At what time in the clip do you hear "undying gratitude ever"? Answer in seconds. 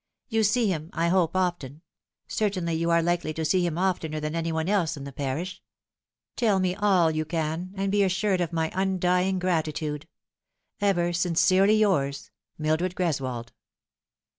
8.73-11.13